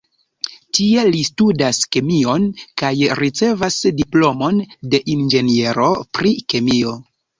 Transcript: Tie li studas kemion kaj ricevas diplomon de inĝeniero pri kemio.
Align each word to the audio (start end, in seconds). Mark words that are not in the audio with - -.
Tie 0.77 1.01
li 1.15 1.19
studas 1.27 1.81
kemion 1.95 2.47
kaj 2.83 2.91
ricevas 3.21 3.77
diplomon 4.01 4.63
de 4.95 5.03
inĝeniero 5.17 5.91
pri 6.19 6.33
kemio. 6.55 6.97